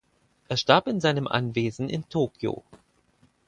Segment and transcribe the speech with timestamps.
[0.47, 2.63] Er starb in seinem Anwesen in Tokio.